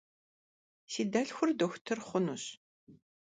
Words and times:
Si 0.91 1.01
delhxur 1.13 1.49
doxutır 1.59 1.99
xhunuş. 2.07 2.43